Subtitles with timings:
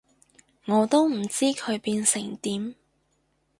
[0.65, 2.73] 我都唔知佢變成點